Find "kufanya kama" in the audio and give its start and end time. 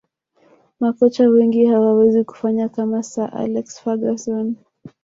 2.23-3.03